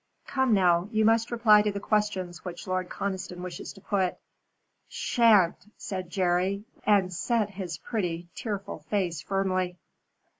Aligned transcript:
Come 0.25 0.55
now, 0.55 0.89
you 0.91 1.05
must 1.05 1.29
reply 1.29 1.61
to 1.61 1.71
the 1.71 1.79
questions 1.79 2.43
which 2.43 2.65
Lord 2.65 2.89
Conniston 2.89 3.43
wishes 3.43 3.71
to 3.73 3.81
put." 3.81 4.17
"Sha'n't," 4.87 5.57
said 5.77 6.09
Jerry, 6.09 6.63
and 6.87 7.13
set 7.13 7.51
his 7.51 7.77
pretty, 7.77 8.27
tearful 8.33 8.79
face 8.89 9.21
firmly. 9.21 9.77